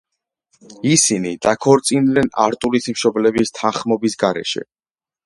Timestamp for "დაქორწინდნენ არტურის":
1.47-2.89